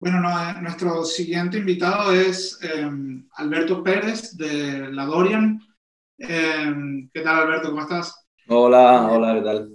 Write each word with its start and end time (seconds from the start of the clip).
Bueno, 0.00 0.18
no, 0.18 0.62
nuestro 0.62 1.04
siguiente 1.04 1.58
invitado 1.58 2.10
es 2.10 2.58
em, 2.62 3.28
Alberto 3.34 3.82
Pérez 3.82 4.34
de 4.34 4.90
La 4.90 5.04
Dorian. 5.04 5.60
Em, 6.16 7.10
¿Qué 7.12 7.20
tal, 7.20 7.40
Alberto? 7.40 7.68
¿Cómo 7.68 7.82
estás? 7.82 8.26
Hola, 8.48 9.08
hola, 9.10 9.34
¿qué 9.34 9.42
tal? 9.42 9.70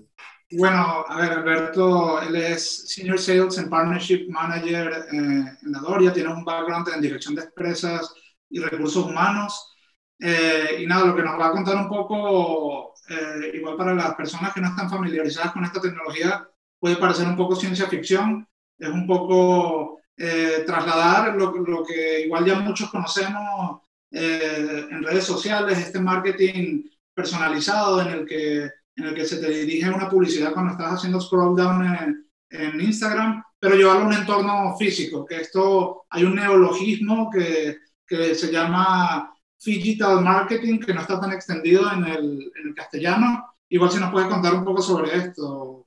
Bueno, 0.53 1.05
a 1.07 1.21
ver, 1.21 1.31
Alberto, 1.31 2.19
él 2.23 2.37
es 2.37 2.91
Senior 2.91 3.19
Sales 3.19 3.59
and 3.59 3.69
Partnership 3.69 4.25
Manager 4.27 5.05
eh, 5.11 5.15
en 5.15 5.71
La 5.71 5.77
Dorian, 5.77 6.11
tiene 6.11 6.33
un 6.33 6.43
background 6.43 6.89
en 6.95 7.01
dirección 7.01 7.35
de 7.35 7.43
empresas 7.43 8.11
y 8.49 8.59
recursos 8.59 9.05
humanos. 9.05 9.75
Eh, 10.19 10.79
y 10.81 10.87
nada, 10.87 11.05
lo 11.05 11.15
que 11.15 11.21
nos 11.21 11.39
va 11.39 11.49
a 11.49 11.51
contar 11.51 11.75
un 11.75 11.87
poco, 11.87 12.95
eh, 13.09 13.51
igual 13.53 13.77
para 13.77 13.93
las 13.93 14.15
personas 14.15 14.55
que 14.55 14.61
no 14.61 14.69
están 14.69 14.89
familiarizadas 14.89 15.51
con 15.51 15.63
esta 15.65 15.79
tecnología, 15.79 16.49
puede 16.79 16.95
parecer 16.95 17.27
un 17.27 17.37
poco 17.37 17.55
ciencia 17.55 17.85
ficción, 17.85 18.47
es 18.79 18.89
un 18.89 19.05
poco 19.05 19.99
eh, 20.17 20.63
trasladar 20.65 21.35
lo, 21.35 21.51
lo, 21.51 21.83
que 21.83 22.21
igual 22.21 22.45
ya 22.45 22.55
muchos 22.59 22.89
conocemos 22.89 23.81
eh, 24.11 24.87
en 24.89 25.03
redes 25.03 25.25
sociales, 25.25 25.77
este 25.77 25.99
marketing 25.99 26.83
personalizado 27.13 28.01
en 28.01 28.07
el 28.07 28.25
que, 28.25 28.63
en 28.95 29.05
el 29.05 29.13
que 29.13 29.25
se 29.25 29.37
te 29.37 29.49
dirige 29.49 29.89
una 29.89 30.09
publicidad 30.09 30.53
cuando 30.53 30.71
estás 30.71 30.93
haciendo 30.93 31.19
scroll 31.19 31.55
down 31.55 31.85
en, 31.85 32.27
en 32.49 32.81
Instagram, 32.81 33.43
pero 33.59 33.75
llevarlo 33.75 34.03
a 34.03 34.07
un 34.07 34.13
entorno 34.13 34.75
físico, 34.77 35.25
que 35.25 35.37
esto 35.37 36.05
hay 36.09 36.23
un 36.23 36.35
neologismo 36.35 37.29
que, 37.29 37.77
que 38.07 38.35
se 38.35 38.51
llama 38.51 39.35
digital 39.65 40.21
marketing, 40.21 40.79
que 40.79 40.93
no 40.93 41.01
está 41.01 41.19
tan 41.19 41.31
extendido 41.31 41.91
en 41.91 42.05
el, 42.05 42.51
en 42.55 42.67
el 42.67 42.75
castellano. 42.75 43.45
Igual 43.69 43.91
si 43.91 43.99
nos 43.99 44.11
puedes 44.11 44.29
contar 44.29 44.53
un 44.53 44.63
poco 44.63 44.81
sobre 44.81 45.15
esto. 45.17 45.84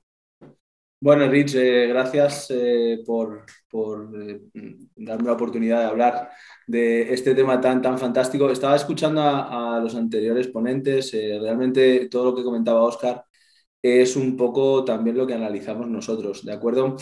Bueno, 1.01 1.29
Rich, 1.29 1.55
eh, 1.55 1.87
gracias 1.87 2.47
eh, 2.51 3.01
por, 3.05 3.45
por 3.69 4.09
eh, 4.21 4.41
darme 4.97 5.27
la 5.27 5.33
oportunidad 5.33 5.79
de 5.79 5.85
hablar 5.85 6.29
de 6.67 7.13
este 7.13 7.33
tema 7.33 7.61
tan, 7.61 7.81
tan 7.81 7.97
fantástico. 7.97 8.49
Estaba 8.49 8.75
escuchando 8.75 9.21
a, 9.21 9.79
los 9.81 9.95
anteriores 9.95 10.49
ponentes, 10.49 11.13
realmente 11.13 12.09
todo 12.09 12.25
lo 12.31 12.35
que 12.35 12.43
comentaba 12.43 12.83
Oscar 12.83 13.23
es 13.81 14.15
un 14.17 14.35
poco 14.35 14.83
también 14.83 15.17
lo 15.17 15.25
que 15.25 15.33
analizamos 15.35 15.87
nosotros, 15.87 16.43
¿de 16.45 16.51
acuerdo? 16.53 16.97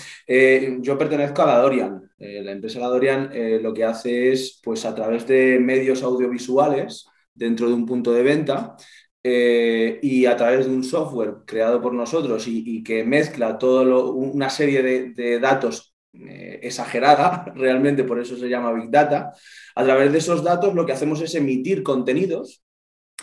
yo 0.82 0.98
pertenezco 0.98 1.42
a 1.42 1.48
la 1.48 1.58
Dorian. 1.60 2.12
la 2.20 2.52
empresa 2.52 2.80
La 2.80 2.88
Dorian 2.88 3.32
lo 3.64 3.74
que 3.74 3.84
hace 3.84 4.32
es, 4.32 4.62
pues 4.64 4.86
a 4.86 4.94
través 4.94 5.28
de 5.28 5.60
medios 5.60 6.04
audiovisuales, 6.04 7.08
dentro 7.34 7.68
de 7.68 7.74
un 7.74 7.86
punto 7.86 8.14
de 8.14 8.24
venta, 8.24 8.76
eh, 9.30 10.00
y 10.02 10.26
a 10.26 10.38
través 10.38 10.68
de 10.68 10.72
un 10.72 10.86
software 10.86 11.40
creado 11.46 11.82
por 11.82 11.94
nosotros 11.94 12.48
y, 12.48 12.82
que 12.82 13.04
mezcla 13.04 13.58
toda 13.58 13.84
una 13.84 14.50
serie 14.50 14.82
de, 14.82 15.40
datos 15.42 15.94
eh, 16.14 16.62
exagerada, 16.64 17.52
realmente 17.56 18.06
por 18.06 18.22
eso 18.22 18.38
se 18.38 18.48
llama 18.48 18.72
Big 18.72 18.90
Data, 18.90 19.34
a 19.76 19.84
través 19.84 20.14
de 20.14 20.20
esos 20.20 20.46
datos 20.46 20.74
lo 20.74 20.86
que 20.86 20.94
hacemos 20.94 21.20
es 21.20 21.36
emitir 21.36 21.84
contenidos, 21.84 22.64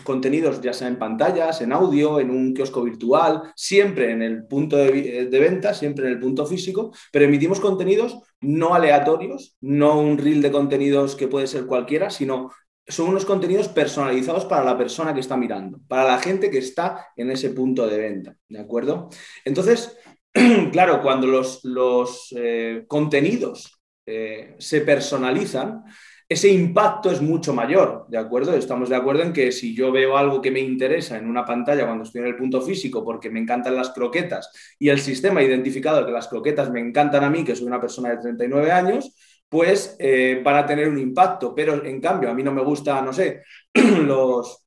contenidos 0.03 0.61
ya 0.61 0.73
sea 0.73 0.89
en 0.89 0.99
pantallas, 0.99 1.61
en 1.61 1.73
audio, 1.73 2.19
en 2.19 2.29
un 2.29 2.53
kiosco 2.53 2.83
virtual, 2.83 3.41
siempre 3.55 4.11
en 4.11 4.21
el 4.21 4.45
punto 4.45 4.77
de, 4.77 5.25
de 5.25 5.39
venta, 5.39 5.73
siempre 5.73 6.05
en 6.05 6.13
el 6.13 6.19
punto 6.19 6.45
físico, 6.45 6.93
pero 7.11 7.25
emitimos 7.25 7.59
contenidos 7.59 8.19
no 8.41 8.75
aleatorios, 8.75 9.57
no 9.59 9.99
un 9.99 10.19
reel 10.19 10.43
de 10.43 10.51
contenidos 10.51 11.15
que 11.15 11.27
puede 11.27 11.47
ser 11.47 11.65
cualquiera, 11.65 12.11
sino 12.11 12.51
son 12.87 13.09
unos 13.09 13.25
contenidos 13.25 13.67
personalizados 13.67 14.45
para 14.45 14.63
la 14.63 14.77
persona 14.77 15.13
que 15.13 15.19
está 15.19 15.35
mirando, 15.37 15.79
para 15.87 16.03
la 16.03 16.19
gente 16.19 16.51
que 16.51 16.59
está 16.59 17.07
en 17.15 17.31
ese 17.31 17.49
punto 17.49 17.87
de 17.87 17.97
venta, 17.97 18.35
¿de 18.47 18.59
acuerdo? 18.59 19.09
Entonces, 19.43 19.97
claro, 20.71 21.01
cuando 21.01 21.27
los, 21.27 21.63
los 21.63 22.33
eh, 22.37 22.85
contenidos 22.87 23.81
eh, 24.05 24.55
se 24.59 24.81
personalizan, 24.81 25.83
ese 26.27 26.49
impacto 26.49 27.11
es 27.11 27.21
mucho 27.21 27.53
mayor, 27.53 28.05
¿de 28.09 28.17
acuerdo? 28.17 28.55
Estamos 28.55 28.89
de 28.89 28.95
acuerdo 28.95 29.21
en 29.21 29.31
que 29.31 29.51
si 29.51 29.75
yo 29.75 29.91
veo 29.91 30.17
algo 30.17 30.41
que 30.41 30.49
me 30.49 30.59
interesa 30.59 31.17
en 31.17 31.27
una 31.29 31.45
pantalla 31.45 31.85
cuando 31.85 32.03
estoy 32.03 32.21
en 32.21 32.27
el 32.27 32.35
punto 32.35 32.61
físico 32.61 33.03
porque 33.05 33.29
me 33.29 33.39
encantan 33.39 33.75
las 33.75 33.91
croquetas 33.91 34.51
y 34.79 34.89
el 34.89 34.99
sistema 34.99 35.41
ha 35.41 35.43
identificado 35.43 36.03
que 36.03 36.11
las 36.11 36.27
croquetas 36.27 36.71
me 36.71 36.79
encantan 36.79 37.23
a 37.23 37.29
mí, 37.29 37.43
que 37.43 37.55
soy 37.55 37.67
una 37.67 37.79
persona 37.79 38.09
de 38.09 38.17
39 38.17 38.71
años, 38.71 39.15
pues 39.49 39.95
eh, 39.99 40.41
van 40.43 40.57
a 40.57 40.65
tener 40.65 40.89
un 40.89 40.97
impacto. 40.97 41.53
Pero 41.55 41.83
en 41.85 42.01
cambio, 42.01 42.29
a 42.29 42.33
mí 42.33 42.43
no 42.43 42.51
me 42.51 42.63
gusta, 42.63 43.01
no 43.01 43.13
sé, 43.13 43.43
los, 43.73 44.65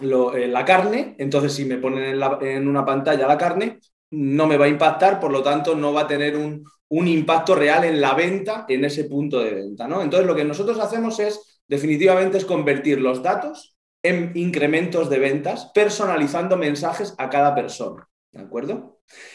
eh, 0.00 0.48
la 0.48 0.64
carne, 0.64 1.14
entonces 1.18 1.52
si 1.52 1.64
me 1.64 1.78
ponen 1.78 2.20
en, 2.40 2.68
una 2.68 2.84
pantalla 2.84 3.28
la 3.28 3.38
carne, 3.38 3.78
no 4.10 4.46
me 4.46 4.56
va 4.56 4.64
a 4.64 4.68
impactar, 4.68 5.20
por 5.20 5.30
lo 5.30 5.42
tanto 5.42 5.76
no 5.76 5.92
va 5.92 6.02
a 6.02 6.06
tener 6.08 6.36
un, 6.36 6.64
impacto 6.90 7.54
real 7.54 7.84
en 7.84 8.00
la 8.00 8.14
venta, 8.14 8.66
en 8.68 8.84
ese 8.84 9.04
punto 9.04 9.40
de 9.40 9.54
venta. 9.54 9.86
¿no? 9.88 10.02
Entonces 10.02 10.26
lo 10.26 10.34
que 10.34 10.44
nosotros 10.44 10.78
hacemos 10.80 11.18
es, 11.20 11.60
definitivamente, 11.66 12.38
es 12.38 12.44
convertir 12.44 13.00
los 13.00 13.22
datos 13.22 13.76
en 14.02 14.32
incrementos 14.34 15.08
de 15.10 15.18
ventas, 15.18 15.70
personalizando 15.74 16.56
mensajes 16.56 17.14
a 17.18 17.30
cada 17.30 17.54
persona. 17.54 18.08
¿De 18.32 18.40
acuerdo? 18.40 18.93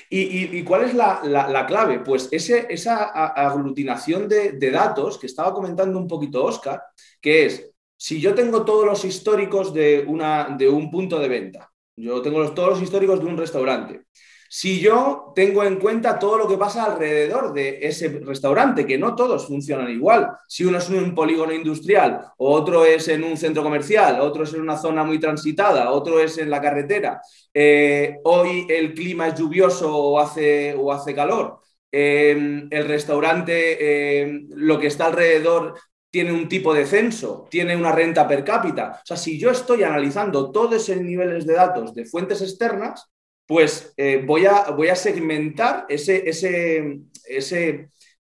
¿Y, 0.09 0.63
cuál 0.63 0.83
es 0.85 0.93
la, 0.93 1.65
clave? 1.67 1.99
Pues 1.99 2.29
esa 2.31 3.03
aglutinación 3.03 4.27
de, 4.27 4.71
datos 4.71 5.17
que 5.17 5.27
estaba 5.27 5.53
comentando 5.53 5.97
un 5.97 6.07
poquito 6.07 6.43
Oscar, 6.43 6.81
que 7.21 7.45
es, 7.45 7.71
si 7.95 8.19
yo 8.19 8.33
tengo 8.33 8.65
todos 8.65 8.85
los 8.85 9.05
históricos 9.05 9.73
de, 9.73 10.05
una, 10.07 10.55
de 10.57 10.69
un 10.69 10.89
punto 10.89 11.19
de 11.19 11.27
venta, 11.27 11.71
yo 11.95 12.21
tengo 12.21 12.49
todos 12.53 12.69
los 12.69 12.81
históricos 12.81 13.19
de 13.19 13.25
un 13.25 13.37
restaurante, 13.37 14.05
si 14.51 14.79
yo 14.79 15.31
tengo 15.35 15.63
en 15.63 15.75
cuenta 15.75 16.17
todo 16.17 16.39
lo 16.39 16.47
que 16.47 16.57
pasa 16.57 16.85
alrededor 16.85 17.53
de 17.53 17.77
ese 17.83 18.09
restaurante, 18.25 18.85
que 18.85 18.97
no 18.97 19.15
todos 19.15 19.45
funcionan 19.45 19.91
igual, 19.91 20.27
si 20.47 20.65
uno 20.65 20.79
es 20.79 20.89
en 20.89 21.03
un 21.03 21.13
polígono 21.13 21.53
industrial, 21.53 22.25
otro 22.37 22.83
es 22.83 23.07
en 23.09 23.23
un 23.23 23.37
centro 23.37 23.61
comercial, 23.61 24.19
otro 24.19 24.43
es 24.43 24.53
en 24.55 24.61
una 24.61 24.75
zona 24.75 25.03
muy 25.03 25.19
transitada, 25.19 25.91
otro 25.91 26.19
es 26.19 26.39
en 26.39 26.49
la 26.49 26.59
carretera, 26.59 27.21
eh, 27.53 28.17
hoy 28.23 28.65
el 28.69 28.95
clima 28.95 29.27
es 29.27 29.35
lluvioso 29.35 29.95
o 29.95 30.19
hace, 30.19 30.73
o 30.73 30.91
hace 30.91 31.13
calor, 31.13 31.59
em, 31.91 32.67
el 32.71 32.87
restaurante, 32.87 34.21
em, 34.21 34.47
lo 34.55 34.79
que 34.79 34.87
está 34.87 35.05
alrededor 35.05 35.75
tiene 36.09 36.31
un 36.31 36.49
tipo 36.49 36.73
de 36.73 36.87
censo, 36.87 37.47
tiene 37.51 37.75
una 37.75 37.91
renta 37.91 38.27
per 38.27 38.43
cápita. 38.43 38.99
O 39.03 39.05
sea, 39.05 39.17
si 39.17 39.37
yo 39.39 39.51
estoy 39.51 39.83
analizando 39.83 40.51
todos 40.51 40.89
esos 40.89 41.03
niveles 41.03 41.45
de 41.45 41.53
datos 41.53 41.93
de 41.93 42.05
fuentes 42.05 42.41
externas, 42.41 43.09
pues 43.49 43.95
eh, 43.97 44.23
voy, 44.23 44.45
a, 44.45 44.95
segmentar 44.95 45.87
ese, 45.89 46.29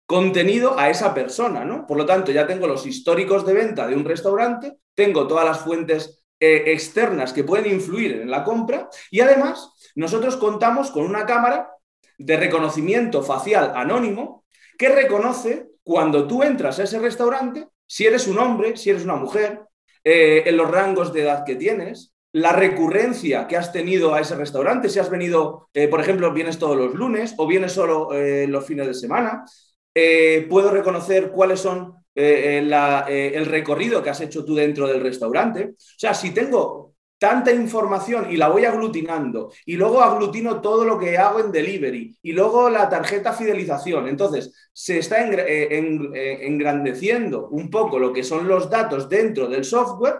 contenido 0.07 0.79
a 0.79 0.89
esa 0.89 1.13
persona, 1.13 1.63
¿no? 1.63 1.85
Por 1.85 1.97
lo 1.97 2.05
tanto, 2.07 2.31
ya 2.31 2.47
tengo 2.47 2.65
los 2.65 2.87
históricos 2.87 3.45
de 3.45 3.53
venta 3.53 3.85
de 3.85 3.95
un 3.95 4.05
restaurante, 4.05 4.79
tengo 4.95 5.27
todas 5.27 5.45
las 5.45 5.59
fuentes 5.59 6.23
eh, 6.39 6.63
externas 6.71 7.31
que 7.31 7.43
pueden 7.43 7.71
influir 7.71 8.13
en 8.13 8.31
la 8.31 8.43
compra 8.43 8.89
y 9.11 9.19
además 9.19 9.71
nosotros 9.93 10.35
contamos 10.35 10.89
con 10.89 11.05
una 11.05 11.27
cámara 11.27 11.69
de 12.17 12.35
reconocimiento 12.35 13.21
facial 13.21 13.73
anónimo 13.75 14.45
que 14.79 14.89
reconoce 14.89 15.67
cuando 15.83 16.25
tú 16.25 16.41
entras 16.41 16.79
a 16.79 16.85
ese 16.85 16.97
restaurante 16.97 17.67
si 17.85 18.07
eres 18.07 18.25
un 18.25 18.39
hombre, 18.39 18.77
si 18.77 18.89
eres 18.89 19.03
una 19.03 19.15
mujer, 19.15 19.61
eh, 20.03 20.41
en 20.47 20.57
los 20.57 20.71
rangos 20.71 21.13
de 21.13 21.21
edad 21.21 21.45
que 21.45 21.55
tienes, 21.55 22.15
la 22.31 22.51
recurrencia 22.51 23.47
que 23.47 23.57
has 23.57 23.71
tenido 23.71 24.13
a 24.13 24.21
ese 24.21 24.35
restaurante, 24.35 24.89
si 24.89 24.99
has 24.99 25.09
venido, 25.09 25.69
eh, 25.73 25.87
por 25.87 25.99
ejemplo, 25.99 26.31
vienes 26.31 26.59
todos 26.59 26.77
los 26.77 26.93
lunes 26.93 27.33
o 27.37 27.47
vienes 27.47 27.71
solo 27.71 28.13
eh, 28.13 28.45
los 28.47 28.65
fines 28.65 28.87
de 28.87 28.93
semana. 28.93 29.45
Eh, 29.93 30.45
puedo 30.49 30.71
reconocer 30.71 31.31
cuáles 31.31 31.59
son 31.59 31.95
el 32.15 33.45
recorrido 33.45 34.03
que 34.03 34.09
has 34.09 34.19
hecho 34.19 34.43
tú 34.43 34.53
dentro 34.53 34.87
del 34.87 34.99
restaurante. 34.99 35.69
O 35.69 35.75
sea, 35.97 36.13
si 36.13 36.31
tengo 36.31 36.95
tanta 37.17 37.53
información 37.53 38.29
y 38.29 38.35
la 38.35 38.49
voy 38.49 38.65
aglutinando 38.65 39.53
y 39.65 39.77
luego 39.77 40.01
aglutino 40.01 40.59
todo 40.59 40.83
lo 40.83 40.99
que 40.99 41.17
hago 41.17 41.39
en 41.39 41.51
delivery 41.51 42.17
y 42.21 42.33
luego 42.33 42.69
la 42.69 42.89
tarjeta 42.89 43.31
fidelización. 43.31 44.09
Entonces, 44.09 44.69
se 44.73 44.99
está 44.99 45.23
engrandeciendo 45.23 47.47
un 47.47 47.69
poco 47.69 47.99
lo 47.99 48.11
que 48.11 48.23
son 48.23 48.49
los 48.49 48.69
datos 48.69 49.07
dentro 49.07 49.47
del 49.47 49.63
software 49.63 50.19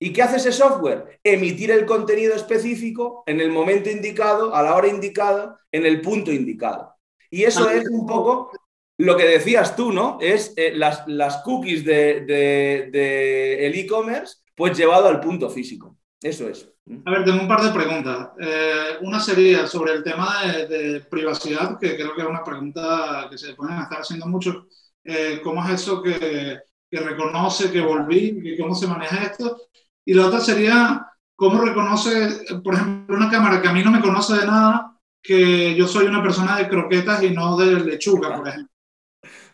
¿Y 0.00 0.12
qué 0.12 0.22
hace 0.22 0.36
ese 0.36 0.52
software? 0.52 1.20
Emitir 1.24 1.70
el 1.70 1.84
contenido 1.84 2.34
específico 2.34 3.24
en 3.26 3.40
el 3.40 3.50
momento 3.50 3.90
indicado, 3.90 4.54
a 4.54 4.62
la 4.62 4.76
hora 4.76 4.88
indicada, 4.88 5.60
en 5.72 5.86
el 5.86 6.00
punto 6.00 6.32
indicado. 6.32 6.94
Y 7.30 7.42
eso 7.42 7.68
es 7.68 7.88
un 7.88 8.06
poco 8.06 8.50
lo 8.98 9.16
que 9.16 9.24
decías 9.24 9.76
tú, 9.76 9.92
¿no? 9.92 10.18
Es 10.20 10.54
eh, 10.56 10.72
las, 10.74 11.06
las, 11.06 11.38
cookies 11.38 11.84
del 11.84 12.26
de, 12.26 13.66
el 13.66 13.74
e-commerce, 13.74 14.38
pues 14.54 14.76
llevado 14.76 15.08
al 15.08 15.20
punto 15.20 15.50
físico. 15.50 15.96
Eso 16.20 16.48
es. 16.48 16.68
A 17.04 17.10
ver, 17.10 17.24
tengo 17.24 17.42
un 17.42 17.48
par 17.48 17.62
de 17.62 17.70
preguntas. 17.70 18.30
Eh, 18.40 18.98
una 19.02 19.20
sería 19.20 19.66
sobre 19.66 19.92
el 19.92 20.02
tema 20.02 20.42
de, 20.68 21.00
privacidad, 21.08 21.78
que 21.78 21.96
creo 21.96 22.14
que 22.14 22.22
es 22.22 22.28
una 22.28 22.42
pregunta 22.42 23.28
que 23.30 23.38
se 23.38 23.54
pueden 23.54 23.78
estar 23.78 24.00
haciendo 24.00 24.26
mucho. 24.26 24.66
Eh, 25.04 25.40
¿Cómo 25.44 25.64
es 25.64 25.80
eso 25.80 26.02
que, 26.02 26.58
que 26.90 27.00
reconoce 27.00 27.70
que 27.70 27.80
volví? 27.80 28.56
¿Cómo 28.58 28.74
se 28.74 28.86
maneja 28.86 29.26
esto? 29.26 29.68
Y 30.08 30.14
la 30.14 30.28
otra 30.28 30.40
sería, 30.40 31.06
¿cómo 31.36 31.60
reconoce, 31.60 32.56
por 32.64 32.72
ejemplo, 32.72 33.14
una 33.14 33.30
cámara 33.30 33.60
que 33.60 33.68
a 33.68 33.74
mí 33.74 33.84
no 33.84 33.90
me 33.90 34.00
conoce 34.00 34.38
de 34.38 34.46
nada, 34.46 34.96
que 35.22 35.74
yo 35.74 35.86
soy 35.86 36.06
una 36.06 36.22
persona 36.22 36.56
de 36.56 36.66
croquetas 36.66 37.22
y 37.22 37.28
no 37.28 37.58
de 37.58 37.78
lechuga, 37.78 38.34
por 38.34 38.48
ejemplo? 38.48 38.72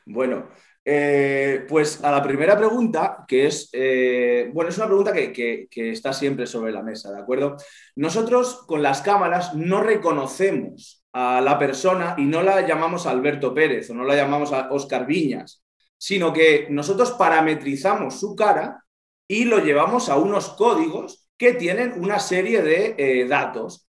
Bueno, 0.07 0.49
Eh, 0.87 1.65
pues 1.67 2.05
a 2.05 2.11
la 2.11 2.23
primera 2.23 2.59
pregunta, 2.59 3.25
que 3.27 3.47
es, 3.47 3.71
eh, 3.73 4.51
bueno, 4.53 4.69
es 4.69 4.77
una 4.77 4.87
pregunta 4.87 5.13
que, 5.15 5.67
está 5.71 6.13
siempre 6.13 6.47
sobre 6.47 6.73
la 6.73 6.83
mesa, 6.83 7.11
¿de 7.11 7.21
acuerdo? 7.21 7.57
Nosotros 7.97 8.65
con 8.67 8.83
las 8.83 9.01
cámaras 9.01 9.55
no 9.55 9.83
reconocemos 9.83 11.07
a 11.15 11.41
la 11.41 11.59
persona 11.59 12.15
y 12.19 12.27
no 12.27 12.43
la 12.43 12.67
llamamos 12.67 13.07
Alberto 13.07 13.55
Pérez 13.55 13.89
o 13.89 13.95
no 13.95 14.05
la 14.05 14.15
llamamos 14.15 14.53
a 14.53 14.69
Oscar 14.71 15.07
Viñas, 15.07 15.65
sino 15.97 16.35
que 16.35 16.67
nosotros 16.69 17.13
parametrizamos 17.13 18.21
su 18.21 18.37
cara 18.37 18.84
y 19.29 19.45
lo 19.45 19.59
llevamos 19.59 20.09
a 20.09 20.17
unos 20.17 20.51
códigos 20.51 21.29
que 21.37 21.55
tienen 21.55 21.95
una 21.99 22.19
serie 22.19 22.63
de 22.63 22.95
eh, 22.97 23.27
datos. 23.27 23.87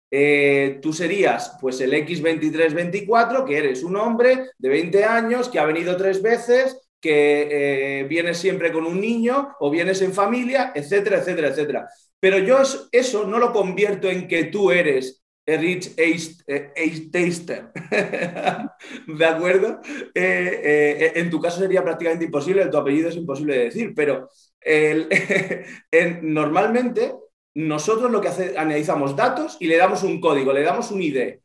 tú 0.83 0.93
serías 0.93 1.57
pues 1.61 1.81
el 1.81 1.93
X2324, 1.93 3.45
que 3.45 3.59
eres 3.59 3.83
un 3.83 3.97
hombre 3.97 4.51
de 4.59 4.69
20 4.69 5.05
años 5.05 5.49
que 5.49 5.59
ha 5.59 5.67
venido 5.67 5.97
tres 5.97 6.23
veces, 6.23 6.89
que 7.01 8.01
eh, 8.01 8.05
vienes 8.05 8.39
siempre 8.39 8.73
con 8.73 8.85
un 8.85 9.01
niño 9.01 9.55
o 9.61 9.71
vienes 9.71 10.03
en 10.03 10.13
familia, 10.13 10.73
etcétera, 10.75 11.19
etcétera, 11.19 11.49
etcétera. 11.49 11.89
Pero 12.21 12.39
yo 12.39 12.59
eso, 12.91 13.27
no 13.27 13.39
lo 13.39 13.53
convierto 13.53 14.09
en 14.09 14.27
que 14.27 14.45
tú 14.45 14.71
eres 14.71 15.23
Rich 15.47 15.95
Ace 15.99 17.09
Taster. 17.11 17.71
¿De 19.07 19.25
acuerdo? 19.25 19.81
Eh, 20.15 20.61
eh, 20.65 21.13
en 21.15 21.31
tu 21.31 21.41
caso 21.41 21.61
sería 21.61 21.83
prácticamente 21.83 22.25
imposible, 22.25 22.67
tu 22.67 22.77
apellido 22.77 23.09
es 23.09 23.17
imposible 23.17 23.57
de 23.57 23.65
decir, 23.65 23.93
pero 23.95 24.29
normalmente 26.23 27.15
nosotros 27.55 28.11
lo 28.11 28.21
que 28.21 28.29
hace, 28.29 28.59
analizamos 28.59 29.17
datos 29.17 29.57
y 29.61 29.67
le 29.67 29.77
damos 29.77 30.03
un 30.03 30.21
código, 30.21 30.53
le 30.53 30.63
damos 30.63 30.91
un 30.91 31.03
ID 31.03 31.39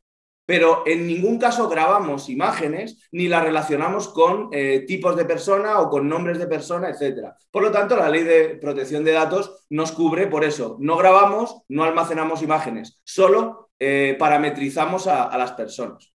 pero 0.46 0.84
en 0.86 1.08
ningún 1.08 1.40
caso 1.40 1.70
grabamos 1.70 2.30
imágenes 2.30 3.08
ni 3.12 3.28
las 3.28 3.44
relacionamos 3.44 4.10
con 4.10 4.50
eh, 4.52 4.84
tipos 4.86 5.16
de 5.16 5.26
persona 5.26 5.80
o 5.80 5.90
con 5.90 6.10
nombres 6.10 6.38
de 6.38 6.48
persona, 6.48 6.90
etc. 6.90 7.30
Por 7.50 7.64
lo 7.64 7.72
tanto, 7.72 7.96
la 7.96 8.10
ley 8.10 8.24
de 8.24 8.58
protección 8.58 9.04
de 9.04 9.14
datos 9.14 9.66
nos 9.70 9.92
cubre 9.94 10.28
por 10.28 10.44
eso. 10.44 10.78
No 10.80 10.98
grabamos, 10.98 11.62
no 11.70 11.84
almacenamos 11.84 12.42
imágenes, 12.42 13.00
solo 13.04 13.70
eh, 13.80 14.16
parametrizamos 14.20 15.08
a, 15.08 15.24
a 15.24 15.38
las 15.38 15.54
personas. 15.54 16.14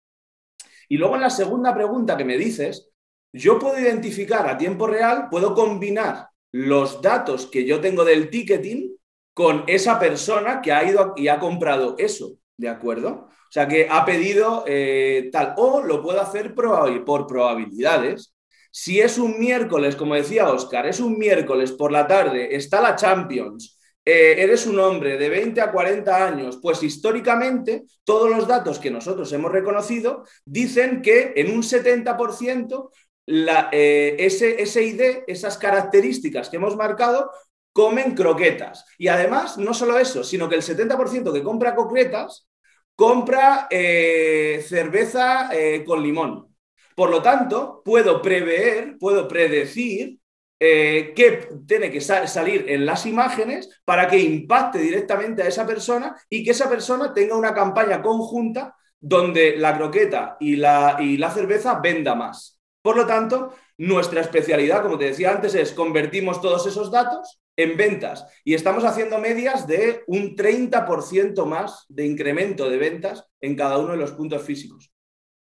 Y 0.88 0.96
luego 0.96 1.16
en 1.16 1.22
la 1.22 1.30
segunda 1.30 1.74
pregunta 1.74 2.16
que 2.16 2.24
me 2.24 2.38
dices, 2.38 2.90
yo 3.32 3.58
puedo 3.58 3.78
identificar 3.78 4.48
a 4.48 4.56
tiempo 4.56 4.86
real, 4.86 5.28
puedo 5.30 5.54
combinar 5.54 6.28
los 6.54 7.02
datos 7.02 7.48
que 7.48 7.64
yo 7.64 7.80
tengo 7.80 8.04
del 8.04 8.30
ticketing 8.30 8.96
con 9.32 9.64
esa 9.66 9.98
persona 9.98 10.62
que 10.62 10.70
ha 10.70 10.88
ido 10.88 11.12
y 11.16 11.26
ha 11.26 11.40
comprado 11.40 11.96
eso, 11.98 12.36
¿de 12.56 12.68
acuerdo? 12.68 13.26
O 13.28 13.50
sea 13.50 13.66
que 13.66 13.88
ha 13.90 14.04
pedido 14.04 14.62
eh, 14.64 15.30
tal, 15.32 15.54
o 15.56 15.82
lo 15.82 16.00
puedo 16.00 16.20
hacer 16.20 16.54
por 16.54 17.26
probabilidades. 17.26 18.36
Si 18.70 19.00
es 19.00 19.18
un 19.18 19.40
miércoles, 19.40 19.96
como 19.96 20.14
decía 20.14 20.48
Oscar, 20.48 20.86
es 20.86 21.00
un 21.00 21.18
miércoles 21.18 21.72
por 21.72 21.90
la 21.90 22.06
tarde, 22.06 22.54
está 22.54 22.80
la 22.80 22.94
Champions, 22.94 23.76
eh, 24.04 24.36
eres 24.38 24.64
un 24.68 24.78
hombre 24.78 25.18
de 25.18 25.28
20 25.28 25.60
a 25.60 25.72
40 25.72 26.24
años, 26.24 26.60
pues 26.62 26.84
históricamente 26.84 27.82
todos 28.04 28.30
los 28.30 28.46
datos 28.46 28.78
que 28.78 28.92
nosotros 28.92 29.32
hemos 29.32 29.50
reconocido 29.50 30.22
dicen 30.44 31.02
que 31.02 31.32
en 31.34 31.50
un 31.50 31.64
70% 31.64 32.90
la, 33.26 33.68
eh, 33.72 34.16
ese, 34.18 34.60
ese 34.62 34.82
ID, 34.82 35.24
esas 35.26 35.58
características 35.58 36.48
que 36.48 36.56
hemos 36.56 36.76
marcado, 36.76 37.30
comen 37.72 38.14
croquetas. 38.14 38.84
Y 38.98 39.08
además, 39.08 39.58
no 39.58 39.74
solo 39.74 39.98
eso, 39.98 40.22
sino 40.24 40.48
que 40.48 40.56
el 40.56 40.62
70% 40.62 41.32
que 41.32 41.42
compra 41.42 41.74
croquetas 41.74 42.46
compra 42.94 43.66
eh, 43.70 44.64
cerveza 44.66 45.50
eh, 45.52 45.84
con 45.84 46.02
limón. 46.02 46.54
Por 46.94 47.10
lo 47.10 47.20
tanto, 47.22 47.82
puedo 47.84 48.22
prever, 48.22 48.96
puedo 48.98 49.26
predecir 49.26 50.18
qué 50.56 51.46
tiene 51.66 51.90
que 51.90 52.00
salir 52.00 52.64
en 52.68 52.86
las 52.86 53.04
imágenes 53.04 53.68
para 53.84 54.08
que 54.08 54.18
impacte 54.18 54.78
directamente 54.78 55.42
a 55.42 55.48
esa 55.48 55.66
persona 55.66 56.16
y 56.30 56.42
que 56.42 56.52
esa 56.52 56.70
persona 56.70 57.12
tenga 57.12 57.36
una 57.36 57.52
campaña 57.52 58.00
conjunta 58.00 58.74
donde 58.98 59.58
la 59.58 59.76
croqueta 59.76 60.38
y 60.40 60.56
la, 60.56 60.96
y 60.98 61.18
la 61.18 61.30
cerveza 61.30 61.78
venda 61.80 62.14
más. 62.14 62.53
Por 62.84 62.96
lo 62.96 63.06
tanto, 63.06 63.54
nuestra 63.78 64.20
especialidad, 64.20 64.82
como 64.82 64.98
te 64.98 65.06
decía 65.06 65.30
antes, 65.30 65.54
es 65.54 65.72
convertimos 65.72 66.42
todos 66.42 66.66
esos 66.66 66.90
datos 66.90 67.40
en 67.56 67.78
ventas 67.78 68.26
y 68.44 68.52
estamos 68.52 68.84
haciendo 68.84 69.16
medias 69.16 69.66
de 69.66 70.04
un 70.06 70.36
30% 70.36 71.46
más 71.46 71.86
de 71.88 72.04
incremento 72.04 72.68
de 72.68 72.76
ventas 72.76 73.24
en 73.40 73.56
cada 73.56 73.78
uno 73.78 73.92
de 73.92 73.96
los 73.96 74.10
puntos 74.12 74.42
físicos. 74.42 74.92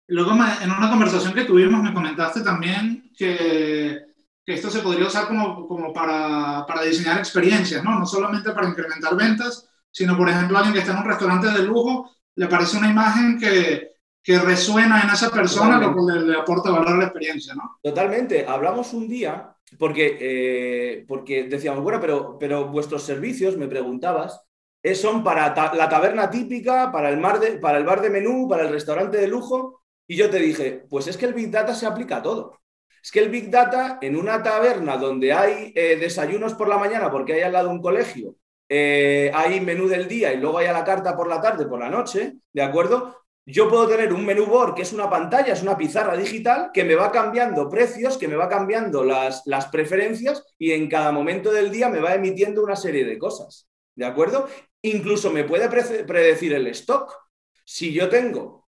Luego, 0.08 0.32
en 0.32 0.72
una 0.72 0.90
conversación 0.90 1.36
que 1.36 1.44
tuvimos, 1.44 1.84
me 1.84 1.94
comentaste 1.94 2.42
también 2.42 3.12
que, 3.16 4.02
esto 4.44 4.72
se 4.72 4.80
podría 4.80 5.06
usar 5.06 5.28
como, 5.28 5.68
como 5.68 5.94
para, 5.94 6.66
para, 6.66 6.82
diseñar 6.82 7.20
experiencias, 7.20 7.84
¿no? 7.84 8.00
No 8.00 8.08
solamente 8.08 8.50
para 8.50 8.70
incrementar 8.70 9.16
ventas, 9.16 9.70
sino, 9.92 10.18
por 10.18 10.28
ejemplo, 10.28 10.58
alguien 10.58 10.74
que 10.74 10.80
está 10.80 10.94
en 10.94 11.04
un 11.04 11.08
restaurante 11.08 11.52
de 11.52 11.62
lujo, 11.62 12.10
le 12.34 12.46
aparece 12.46 12.78
una 12.78 12.90
imagen 12.90 13.38
que, 13.38 13.97
que 14.28 14.38
resuena 14.40 15.04
en 15.04 15.10
esa 15.12 15.30
persona, 15.30 15.80
lo 15.80 15.96
que 15.96 16.20
le, 16.20 16.38
aporta 16.38 16.70
valor 16.70 16.90
a 16.90 16.98
la 16.98 17.04
experiencia, 17.06 17.56
¿no? 17.56 17.80
Totalmente. 17.82 18.46
Hablamos 18.46 18.92
un 18.92 19.08
día 19.08 19.56
porque, 19.80 20.18
eh, 20.20 21.06
porque 21.08 21.46
decíamos, 21.46 21.82
bueno, 21.82 22.02
pero, 22.02 22.38
pero 22.38 22.68
vuestros 22.68 23.04
servicios, 23.04 23.56
me 23.56 23.70
preguntabas, 23.70 24.42
eh, 24.84 24.96
son 24.96 25.24
para 25.24 25.56
la 25.74 25.88
taberna 25.88 26.30
típica, 26.30 26.92
para 26.92 27.10
el, 27.10 27.16
mar 27.16 27.40
de, 27.40 27.52
para 27.54 27.78
el 27.78 27.86
bar 27.86 28.02
de 28.02 28.10
menú, 28.10 28.50
para 28.50 28.64
el 28.64 28.70
restaurante 28.70 29.18
de 29.18 29.30
lujo. 29.30 29.82
Y 30.06 30.18
yo 30.18 30.30
te 30.30 30.40
dije, 30.40 30.84
pues 30.90 31.08
es 31.08 31.16
que 31.16 31.26
el 31.26 31.34
Big 31.34 31.50
Data 31.50 31.74
se 31.74 31.86
aplica 31.86 32.18
a 32.18 32.22
todo. 32.22 32.60
Es 33.02 33.14
que 33.14 33.22
el 33.22 33.30
Big 33.30 33.50
Data 33.50 33.98
en 34.02 34.18
una 34.18 34.44
taberna 34.44 34.98
donde 34.98 35.32
hay 35.32 35.72
eh, 35.74 35.96
desayunos 35.96 36.54
por 36.54 36.68
la 36.68 36.78
mañana 36.78 37.10
porque 37.10 37.32
hay 37.32 37.44
al 37.44 37.54
lado 37.54 37.70
un 37.70 37.82
colegio, 37.82 38.36
hay 38.70 39.62
menú 39.62 39.88
del 39.88 40.10
día 40.10 40.34
y 40.34 40.38
luego 40.42 40.58
hay 40.58 40.68
a 40.68 40.74
la 40.74 40.84
carta 40.84 41.16
por 41.16 41.30
la 41.30 41.40
tarde, 41.40 41.66
por 41.66 41.80
la 41.80 41.90
noche, 41.90 42.34
¿de 42.52 42.62
acuerdo? 42.62 43.27
Yo 43.50 43.70
puedo 43.70 43.88
tener 43.88 44.12
un 44.12 44.26
menú 44.26 44.46
board 44.46 44.76
que 44.76 44.82
es 44.82 44.92
una 44.92 45.10
pantalla, 45.10 45.54
es 45.54 45.62
una 45.62 45.78
pizarra 45.78 46.18
digital 46.18 46.70
que 46.74 46.84
me 46.84 46.96
va 46.96 47.14
cambiando 47.14 47.70
precios, 47.70 48.18
que 48.18 48.28
me 48.28 48.36
va 48.36 48.50
cambiando 48.50 49.06
las, 49.06 49.44
las 49.46 49.68
preferencias 49.68 50.44
y 50.60 50.74
en 50.74 50.90
cada 50.90 51.14
momento 51.14 51.54
del 51.54 51.72
día 51.72 51.88
me 51.88 52.02
va 52.02 52.14
emitiendo 52.14 52.62
una 52.62 52.76
serie 52.76 53.06
de 53.06 53.18
cosas. 53.18 53.70
¿De 53.96 54.06
acuerdo? 54.06 54.50
Incluso 54.82 55.32
me 55.32 55.46
puede 55.46 55.70
predecir 55.70 56.54
el 56.56 56.68
stock. 56.68 57.16
Si 57.64 57.94
yo 57.94 58.10
tengo 58.10 58.68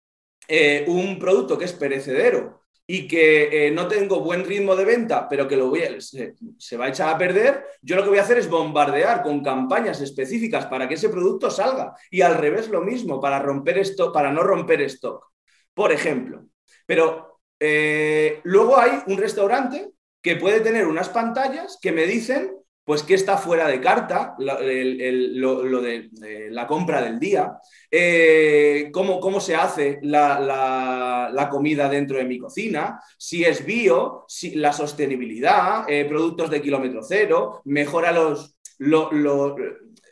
eh, 0.47 0.85
un 0.87 1.19
producto 1.19 1.57
que 1.57 1.65
es 1.65 1.73
perecedero 1.73 2.60
y 2.93 3.07
que 3.07 3.67
eh, 3.67 3.71
no 3.71 3.87
tengo 3.87 4.19
buen 4.19 4.43
ritmo 4.43 4.75
de 4.75 4.83
venta, 4.83 5.29
pero 5.29 5.47
que 5.47 5.55
lo 5.55 5.69
voy 5.69 5.81
se, 6.01 6.75
va 6.75 6.85
a 6.85 6.89
echar 6.89 7.07
a 7.07 7.17
perder, 7.17 7.63
yo 7.81 7.95
lo 7.95 8.03
que 8.03 8.09
voy 8.09 8.17
a 8.17 8.23
hacer 8.23 8.37
es 8.37 8.49
bombardear 8.49 9.23
con 9.23 9.41
campañas 9.41 10.01
específicas 10.01 10.65
para 10.65 10.89
que 10.89 10.95
ese 10.95 11.07
producto 11.07 11.49
salga. 11.49 11.95
Y 12.09 12.19
al 12.19 12.37
revés 12.37 12.67
lo 12.67 12.81
mismo, 12.81 13.21
para, 13.21 13.39
romper 13.39 13.77
esto, 13.77 14.11
para 14.11 14.33
no 14.33 14.43
romper 14.43 14.81
stock, 14.81 15.25
por 15.73 15.93
ejemplo. 15.93 16.47
Pero 16.85 17.39
eh, 17.61 18.41
luego 18.43 18.77
hay 18.77 18.99
un 19.07 19.17
restaurante 19.17 19.91
que 20.21 20.35
puede 20.35 20.59
tener 20.59 20.85
unas 20.85 21.07
pantallas 21.07 21.79
que 21.81 21.93
me 21.93 22.05
dicen 22.05 22.57
pues 22.91 23.03
que 23.03 23.13
está 23.13 23.37
fuera 23.37 23.69
de 23.69 23.79
carta, 23.79 24.35
lo, 24.37 24.57
de, 25.81 26.09
la 26.51 26.67
compra 26.67 27.01
del 27.01 27.19
día, 27.21 27.53
eh, 27.89 28.89
cómo, 28.91 29.39
se 29.39 29.55
hace 29.55 29.99
la, 30.01 31.47
comida 31.49 31.87
dentro 31.87 32.17
de 32.17 32.25
mi 32.25 32.37
cocina, 32.37 32.99
si 33.17 33.45
es 33.45 33.65
bio, 33.65 34.25
si, 34.27 34.55
la 34.55 34.73
sostenibilidad, 34.73 35.89
eh, 35.89 36.03
productos 36.03 36.49
de 36.49 36.61
kilómetro 36.61 37.01
cero, 37.01 37.61
mejora 37.63 38.11
los... 38.11 38.57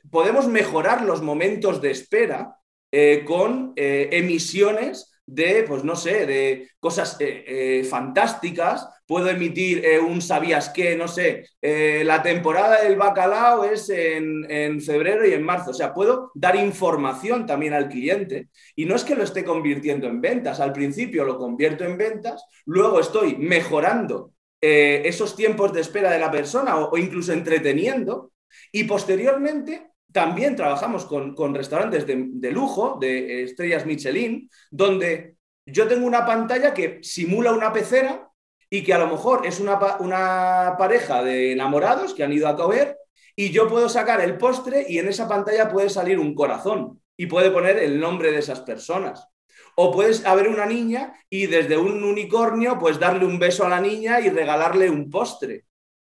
podemos 0.09 0.47
mejorar 0.47 1.01
los 1.01 1.21
momentos 1.21 1.81
de 1.81 1.91
espera 1.91 2.55
eh, 2.93 3.25
con 3.27 3.73
emisiones 3.75 5.18
de, 5.29 5.63
pues 5.67 5.83
no 5.83 5.95
sé, 5.95 6.25
de 6.25 6.69
cosas 6.79 7.15
eh, 7.19 7.43
eh, 7.47 7.83
fantásticas. 7.83 8.87
Puedo 9.05 9.29
emitir 9.29 9.85
eh, 9.85 9.99
un 9.99 10.21
sabías 10.21 10.69
que, 10.69 10.95
no 10.95 11.07
sé, 11.07 11.45
la 11.61 12.21
temporada 12.21 12.81
del 12.81 12.95
bacalao 12.95 13.63
es 13.63 13.89
en, 13.89 14.49
en, 14.49 14.81
febrero 14.81 15.27
y 15.27 15.33
en 15.33 15.43
marzo. 15.43 15.71
O 15.71 15.73
sea, 15.73 15.93
puedo 15.93 16.31
dar 16.33 16.55
información 16.55 17.45
también 17.45 17.73
al 17.73 17.89
cliente. 17.89 18.49
Y 18.75 18.85
no 18.85 18.95
es 18.95 19.03
que 19.03 19.15
lo 19.15 19.23
esté 19.23 19.43
convirtiendo 19.43 20.07
en 20.07 20.21
ventas. 20.21 20.59
Al 20.59 20.73
principio 20.73 21.25
lo 21.25 21.37
convierto 21.37 21.83
en 21.83 21.97
ventas, 21.97 22.43
luego 22.65 22.99
estoy 22.99 23.35
mejorando 23.37 24.33
esos 24.61 25.37
tiempos 25.37 25.71
de 25.71 25.79
espera 25.79 26.11
de 26.11 26.19
la 26.19 26.31
persona 26.31 26.77
o 26.77 26.97
incluso 26.97 27.33
entreteniendo. 27.33 28.31
Y 28.71 28.83
posteriormente 28.85 29.89
también 30.11 30.55
trabajamos 30.55 31.05
con, 31.05 31.53
restaurantes 31.53 32.05
de, 32.05 32.51
lujo, 32.51 32.97
de 32.99 33.43
estrellas 33.43 33.85
Michelin, 33.85 34.49
donde 34.71 35.35
yo 35.65 35.87
tengo 35.87 36.05
una 36.05 36.25
pantalla 36.25 36.73
que 36.73 36.99
simula 37.03 37.51
una 37.51 37.71
pecera 37.71 38.27
y 38.69 38.83
que 38.83 38.93
a 38.93 38.99
lo 38.99 39.07
mejor 39.07 39.45
es 39.45 39.59
una, 39.59 39.79
una 39.99 40.75
pareja 40.77 41.23
de 41.23 41.51
enamorados 41.51 42.13
que 42.13 42.23
han 42.23 42.33
ido 42.33 42.47
a 42.47 42.55
comer 42.55 42.97
y 43.35 43.51
yo 43.51 43.67
puedo 43.67 43.87
sacar 43.87 44.21
el 44.21 44.37
postre 44.37 44.85
y 44.87 44.97
en 44.97 45.07
esa 45.07 45.27
pantalla 45.27 45.69
puede 45.69 45.89
salir 45.89 46.19
un 46.19 46.35
corazón 46.35 47.01
y 47.15 47.27
puede 47.27 47.51
poner 47.51 47.77
el 47.77 47.99
nombre 47.99 48.31
de 48.31 48.39
esas 48.39 48.61
personas. 48.61 49.27
O 49.75 49.91
puedes 49.91 50.25
haber 50.25 50.49
una 50.49 50.65
niña 50.65 51.13
y 51.29 51.45
desde 51.45 51.77
un 51.77 52.03
unicornio, 52.03 52.77
pues 52.77 52.99
darle 52.99 53.25
un 53.25 53.39
beso 53.39 53.65
a 53.65 53.69
la 53.69 53.79
niña 53.79 54.19
y 54.19 54.29
regalarle 54.29 54.89
un 54.89 55.09
postre. 55.09 55.65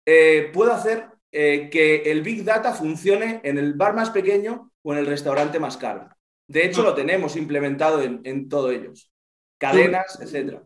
Eh, 0.03 0.49
puedo 0.51 0.71
hacer 0.71 1.10
eh, 1.31 1.69
que 1.71 2.03
el 2.11 2.21
Big 2.21 2.43
Data 2.43 2.73
funcione 2.73 3.41
en 3.43 3.57
el 3.57 3.73
bar 3.73 3.93
más 3.93 4.09
pequeño 4.09 4.71
o 4.81 4.93
en 4.93 4.99
el 4.99 5.05
restaurante 5.05 5.59
más 5.59 5.77
caro. 5.77 6.09
De 6.47 6.65
hecho, 6.65 6.83
lo 6.83 6.93
tenemos 6.93 7.35
implementado 7.35 8.01
en, 8.01 8.21
en 8.23 8.49
todos 8.49 8.73
ellos. 8.73 9.11
Cadenas, 9.57 10.19
etcétera. 10.19 10.63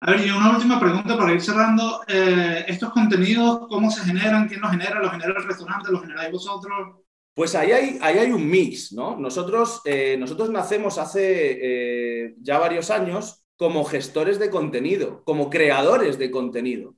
A 0.00 0.10
ver, 0.10 0.26
y 0.26 0.30
una 0.30 0.56
última 0.56 0.80
pregunta 0.80 1.16
para 1.16 1.32
ir 1.32 1.40
cerrando. 1.40 2.02
Eh, 2.08 2.64
¿Estos 2.66 2.90
contenidos 2.90 3.68
cómo 3.68 3.88
se 3.88 4.04
generan? 4.04 4.48
¿Quién 4.48 4.60
los 4.60 4.72
genera? 4.72 5.00
¿Los 5.00 5.12
genera 5.12 5.34
el 5.38 5.44
restaurante? 5.44 5.92
¿Los 5.92 6.00
generáis 6.00 6.32
vosotros? 6.32 6.96
Pues 7.34 7.54
ahí 7.54 7.70
hay, 7.70 7.98
ahí 8.02 8.18
hay 8.18 8.32
un 8.32 8.46
mix, 8.50 8.92
¿no? 8.92 9.16
Nosotros, 9.16 9.80
eh, 9.84 10.16
nosotros 10.18 10.50
nacemos 10.50 10.98
hace 10.98 11.58
eh, 11.62 12.34
ya 12.40 12.58
varios 12.58 12.90
años 12.90 13.44
como 13.56 13.84
gestores 13.84 14.40
de 14.40 14.50
contenido, 14.50 15.22
como 15.24 15.48
creadores 15.48 16.18
de 16.18 16.32
contenido. 16.32 16.96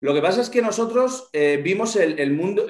Lo 0.00 0.12
que 0.12 0.20
pasa 0.20 0.40
es 0.40 0.50
que 0.50 0.60
nosotros 0.60 1.30
vimos 1.32 1.96
el, 1.96 2.32
mundo, 2.32 2.66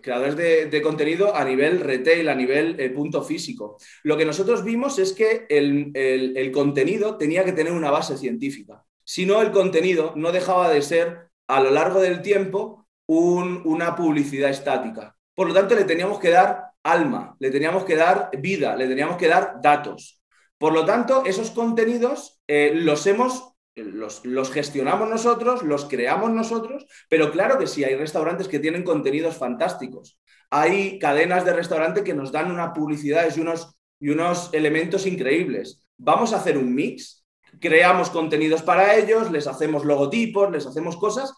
creadores 0.00 0.36
de, 0.36 0.82
contenido 0.82 1.36
a 1.36 1.44
nivel 1.44 1.80
retail, 1.80 2.28
a 2.28 2.34
nivel 2.34 2.92
punto 2.94 3.22
físico. 3.22 3.76
Lo 4.04 4.16
que 4.16 4.24
nosotros 4.24 4.64
vimos 4.64 4.98
es 4.98 5.12
que 5.12 5.46
el, 5.50 5.90
el 5.94 6.50
contenido 6.52 7.18
tenía 7.18 7.44
que 7.44 7.52
tener 7.52 7.72
una 7.72 7.90
base 7.90 8.16
científica 8.16 8.86
sino 9.06 9.40
el 9.40 9.52
contenido 9.52 10.12
no 10.16 10.32
dejaba 10.32 10.68
de 10.68 10.82
ser 10.82 11.30
a 11.46 11.60
lo 11.60 11.70
largo 11.70 12.00
del 12.00 12.22
tiempo 12.22 12.86
una 13.06 13.94
publicidad 13.94 14.50
estática. 14.50 15.16
Por 15.34 15.46
lo 15.48 15.54
tanto, 15.54 15.76
le 15.76 15.84
teníamos 15.84 16.18
que 16.18 16.30
dar 16.30 16.72
alma, 16.82 17.36
le 17.38 17.52
teníamos 17.52 17.84
que 17.84 17.94
dar 17.94 18.30
vida, 18.36 18.74
le 18.74 18.88
teníamos 18.88 19.16
que 19.16 19.28
dar 19.28 19.60
datos. 19.62 20.20
Por 20.58 20.72
lo 20.72 20.84
tanto, 20.84 21.24
esos 21.24 21.52
contenidos 21.52 22.40
eh, 22.48 22.72
los 22.74 23.06
hemos 23.06 23.52
los, 23.76 24.50
gestionamos 24.52 25.08
nosotros, 25.08 25.62
los 25.62 25.84
creamos 25.84 26.30
nosotros, 26.30 26.86
pero 27.08 27.30
claro 27.30 27.58
que 27.58 27.66
sí, 27.66 27.84
hay 27.84 27.94
restaurantes 27.94 28.48
que 28.48 28.58
tienen 28.58 28.82
contenidos 28.82 29.36
fantásticos. 29.36 30.18
Hay 30.50 30.98
cadenas 30.98 31.44
de 31.44 31.52
restaurante 31.52 32.04
que 32.04 32.14
nos 32.14 32.32
dan 32.32 32.50
una 32.50 32.72
publicidad 32.72 33.28
y 33.34 33.40
unos, 33.40 33.76
y 34.00 34.10
unos 34.10 34.50
elementos 34.52 35.06
increíbles. 35.06 35.86
Vamos 35.98 36.32
a 36.32 36.36
hacer 36.36 36.56
un 36.56 36.74
mix 36.74 37.26
creamos 37.60 38.10
contenidos 38.10 38.62
para 38.62 38.96
ellos, 38.96 39.30
les 39.30 39.46
hacemos 39.46 39.84
logotipos, 39.84 40.50
les 40.50 40.66
hacemos 40.66 40.96
cosas. 40.96 41.32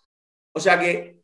O 0.52 0.61
sea 0.61 0.78
que 0.78 1.21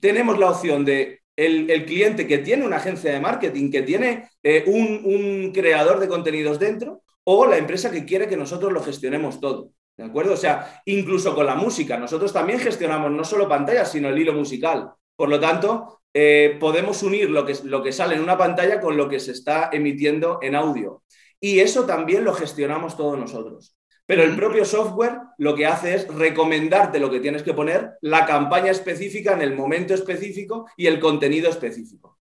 tenemos 0.00 0.38
la 0.38 0.50
opción 0.50 0.84
de 0.84 1.20
el, 1.36 1.84
cliente 1.84 2.26
que 2.26 2.38
tiene 2.38 2.66
una 2.66 2.76
agencia 2.76 3.12
de 3.12 3.20
marketing, 3.20 3.70
que 3.70 3.82
tiene 3.82 4.28
eh, 4.42 4.64
un, 4.66 5.52
creador 5.52 6.00
de 6.00 6.08
contenidos 6.08 6.58
dentro, 6.58 7.02
o 7.24 7.46
la 7.46 7.58
empresa 7.58 7.90
que 7.90 8.04
quiere 8.04 8.28
que 8.28 8.36
nosotros 8.36 8.72
lo 8.72 8.82
gestionemos 8.82 9.40
todo. 9.40 9.70
¿De 9.96 10.04
acuerdo? 10.04 10.34
O 10.34 10.36
sea, 10.36 10.82
incluso 10.86 11.34
con 11.34 11.46
la 11.46 11.54
música, 11.54 11.96
nosotros 11.96 12.32
también 12.32 12.58
gestionamos 12.58 13.12
no 13.12 13.24
solo 13.24 13.48
pantallas, 13.48 13.92
sino 13.92 14.08
el 14.08 14.18
hilo 14.18 14.32
musical. 14.32 14.92
Por 15.14 15.28
lo 15.28 15.38
tanto, 15.38 16.00
eh, 16.12 16.56
podemos 16.58 17.02
unir 17.02 17.30
lo 17.30 17.44
que, 17.44 17.56
lo 17.64 17.82
que 17.82 17.92
sale 17.92 18.16
en 18.16 18.22
una 18.22 18.36
pantalla 18.36 18.80
con 18.80 18.96
lo 18.96 19.08
que 19.08 19.20
se 19.20 19.32
está 19.32 19.70
emitiendo 19.72 20.38
en 20.42 20.56
audio. 20.56 21.02
Y 21.40 21.60
eso 21.60 21.84
también 21.84 22.24
lo 22.24 22.32
gestionamos 22.34 22.96
todos 22.96 23.18
nosotros. 23.18 23.76
Pero 24.06 24.22
el 24.22 24.36
propio 24.36 24.64
software 24.64 25.18
lo 25.38 25.54
que 25.54 25.66
hace 25.66 25.94
es 25.94 26.08
recomendarte 26.08 27.00
lo 27.00 27.10
que 27.10 27.20
tienes 27.20 27.42
que 27.42 27.54
poner, 27.54 27.92
la 28.02 28.26
campaña 28.26 28.70
específica 28.70 29.32
en 29.32 29.42
el 29.42 29.54
momento 29.54 29.94
específico 29.94 30.66
y 30.76 30.86
el 30.86 31.00
contenido 31.00 31.48
específico. 31.48 32.18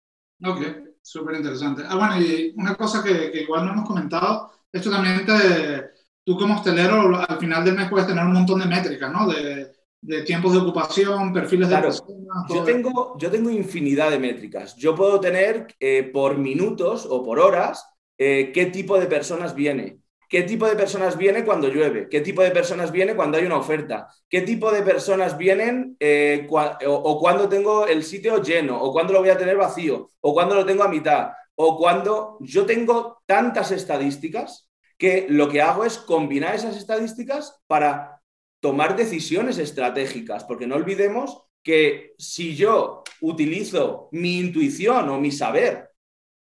Ok, 0.43 0.61
súper 1.03 1.37
interesante. 1.37 1.83
Ah, 1.87 1.97
bueno, 1.97 2.21
y 2.21 2.55
una 2.57 2.75
cosa 2.75 3.03
que, 3.03 3.31
igual 3.41 3.67
no 3.67 3.73
hemos 3.73 3.87
comentado, 3.87 4.51
esto 4.73 4.91
también 4.91 5.27
te, 5.27 5.96
tú 6.26 6.37
como 6.37 6.56
hostelero 6.56 7.16
al 7.16 7.38
final 7.38 7.64
del 7.64 7.76
mes 7.76 7.88
puedes 7.88 8.06
tener 8.06 8.25
un 8.25 8.33
montón 8.33 8.59
de 8.61 8.66
métricas, 8.66 9.11
¿no? 9.11 9.26
De, 9.28 9.73
tiempos 10.25 10.52
de 10.52 10.59
ocupación, 10.59 11.33
perfiles 11.33 11.68
de 11.68 11.78
personas. 11.78 12.45
Yo 12.49 12.62
tengo, 12.62 13.16
yo 13.18 13.30
tengo 13.30 13.50
infinidad 13.50 14.11
de 14.11 14.18
métricas. 14.18 14.76
Yo 14.76 14.95
puedo 14.95 15.18
tener 15.18 15.66
eh, 15.80 16.11
por 16.12 16.38
minutos 16.38 17.09
o 17.11 17.25
por 17.25 17.40
horas 17.40 17.85
eh, 18.18 18.52
qué 18.52 18.66
tipo 18.66 18.99
de 19.00 19.06
personas 19.06 19.54
viene 19.54 20.00
¿Qué 20.28 20.42
tipo 20.42 20.66
de 20.66 20.75
personas 20.75 21.16
viene 21.16 21.45
cuando 21.45 21.68
llueve? 21.68 22.09
¿Qué 22.09 22.21
tipo 22.21 22.42
de 22.42 22.50
personas 22.50 22.90
viene 22.90 23.14
cuando 23.14 23.38
hay 23.38 23.45
una 23.45 23.59
oferta? 23.59 24.09
¿Qué 24.28 24.40
tipo 24.40 24.73
de 24.73 24.83
personas 24.83 25.38
vienen 25.38 25.97
eh, 26.00 26.49
o, 26.50 27.21
cuando 27.21 27.49
tengo 27.49 27.87
el 27.87 28.02
sitio 28.02 28.42
lleno? 28.42 28.80
¿O 28.83 28.92
cuando 28.92 29.12
lo 29.12 29.21
voy 29.21 29.28
a 29.28 29.38
tener 29.38 29.56
vacío? 29.56 30.11
¿O 30.21 30.35
cuando 30.35 30.56
lo 30.56 30.66
tengo 30.66 30.83
a 30.83 30.88
mitad? 30.88 31.30
¿O 31.54 31.76
cuando 31.78 32.38
yo 32.40 32.66
tengo 32.66 33.23
tantas 33.25 33.71
estadísticas 33.71 34.66
que 34.99 35.26
lo 35.29 35.49
que 35.49 35.62
hago 35.62 35.85
es 35.85 35.99
combinar 35.99 36.55
esas 36.55 36.76
estadísticas 36.76 37.62
para 37.67 38.23
tomar 38.61 38.97
decisiones 38.97 39.59
estratégicas? 39.59 40.45
Porque 40.45 40.67
no 40.67 40.76
olvidemos 40.76 41.43
que 41.62 42.15
si 42.19 42.55
yo 42.55 43.03
utilizo 43.21 44.09
mi 44.12 44.38
intuición 44.38 45.09
o 45.09 45.21
mi 45.21 45.33
saber, 45.33 45.91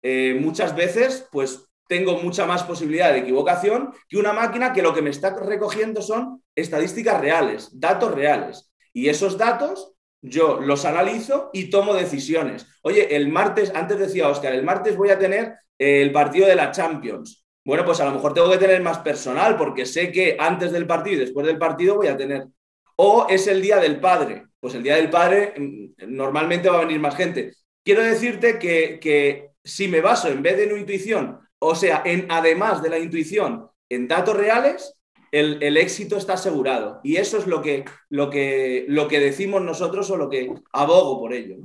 eh, 0.02 0.38
muchas 0.40 0.74
veces, 0.74 1.28
pues 1.30 1.70
tengo 1.90 2.18
mucha 2.22 2.46
más 2.46 2.62
posibilidad 2.62 3.12
de 3.12 3.18
equivocación 3.18 3.92
que 4.08 4.16
una 4.16 4.32
máquina 4.32 4.72
que 4.72 4.80
lo 4.80 4.94
que 4.94 5.02
me 5.02 5.10
está 5.10 5.36
recogiendo 5.40 6.02
son 6.02 6.42
estadísticas 6.54 7.20
reales, 7.20 7.68
datos 7.78 8.14
reales. 8.14 8.72
Y 8.92 9.08
esos 9.08 9.36
datos 9.36 9.92
yo 10.22 10.60
los 10.60 10.84
analizo 10.84 11.50
y 11.52 11.70
tomo 11.70 11.94
decisiones. 11.94 12.66
Oye, 12.82 13.16
el 13.16 13.28
martes, 13.28 13.72
antes 13.74 13.98
decía 13.98 14.28
Oscar, 14.28 14.54
el 14.54 14.62
martes 14.62 14.96
voy 14.96 15.10
a 15.10 15.18
tener 15.18 15.56
el 15.78 16.12
partido 16.12 16.46
de 16.46 16.56
la 16.56 16.70
Champions. 16.70 17.39
Bueno, 17.70 17.84
pues 17.84 18.00
a 18.00 18.04
lo 18.04 18.10
mejor 18.10 18.34
tengo 18.34 18.50
que 18.50 18.58
tener 18.58 18.82
más 18.82 18.98
personal 18.98 19.56
porque 19.56 19.86
sé 19.86 20.10
que 20.10 20.36
antes 20.36 20.72
del 20.72 20.88
partido 20.88 21.18
y 21.18 21.20
después 21.20 21.46
del 21.46 21.56
partido 21.56 21.94
voy 21.94 22.08
a 22.08 22.16
tener. 22.16 22.48
O 22.96 23.28
es 23.28 23.46
el 23.46 23.62
día 23.62 23.76
del 23.76 24.00
padre. 24.00 24.46
Pues 24.58 24.74
el 24.74 24.82
día 24.82 24.96
del 24.96 25.08
padre 25.08 25.54
mm, 25.56 25.92
normalmente 26.08 26.68
va 26.68 26.78
a 26.78 26.84
venir 26.84 26.98
más 26.98 27.14
gente. 27.14 27.52
Quiero 27.84 28.02
decirte 28.02 28.58
que, 28.58 28.98
que 29.00 29.50
si 29.62 29.86
me 29.86 30.00
baso 30.00 30.26
en 30.26 30.42
vez 30.42 30.56
de 30.56 30.64
en 30.64 30.78
intuición 30.78 31.38
o 31.60 31.76
sea, 31.76 32.02
en, 32.04 32.26
además 32.28 32.82
de 32.82 32.90
la 32.90 32.98
intuición 32.98 33.68
en 33.88 34.08
datos 34.08 34.36
reales, 34.36 34.96
el, 35.30 35.76
éxito 35.76 36.16
está 36.16 36.32
asegurado. 36.32 36.98
Y 37.04 37.18
eso 37.18 37.38
es 37.38 37.46
lo 37.46 37.62
que, 37.62 37.84
lo, 38.08 38.30
que, 38.30 38.84
lo 38.88 39.06
que 39.06 39.20
decimos 39.20 39.62
nosotros 39.62 40.10
o 40.10 40.16
lo 40.16 40.28
que 40.28 40.52
abogo 40.72 41.20
por 41.20 41.32
ello. 41.32 41.58